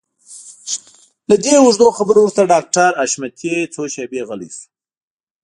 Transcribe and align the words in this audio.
له 1.29 1.35
دې 1.43 1.53
اوږدو 1.61 1.87
خبرو 1.97 2.19
وروسته 2.21 2.49
ډاکټر 2.53 2.89
حشمتي 3.01 3.53
څو 3.73 3.81
شېبې 3.93 4.21
غلی 4.27 4.49
شو. 4.55 4.65